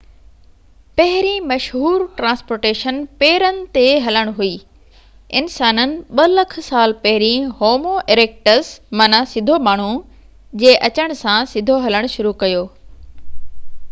پهرين 0.99 1.43
مشهور 1.49 2.05
ٽرانسپورٽيشن 2.21 2.95
پيرن 3.23 3.59
تي 3.75 3.83
هلڻ 4.05 4.31
هئي، 4.39 4.49
انسانن 5.43 5.93
2 6.21 6.27
لک 6.39 6.57
سال 6.69 6.97
پهرين 7.05 7.47
هومو 7.61 7.93
اريڪٽس 8.17 8.73
معنيٰ 9.03 9.23
سڌو 9.37 9.59
ماڻهو 9.71 9.93
جي 10.65 10.75
اچڻ 10.91 11.17
سان 11.23 11.53
سڌو 11.55 11.79
هلڻ 11.87 12.13
شروع 12.19 12.37
ڪيو 12.45 12.65